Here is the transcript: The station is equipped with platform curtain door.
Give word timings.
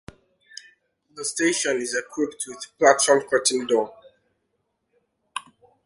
The 1.13 1.23
station 1.23 1.77
is 1.79 1.93
equipped 1.95 2.45
with 2.47 2.75
platform 2.79 3.21
curtain 3.29 3.67
door. 3.67 3.93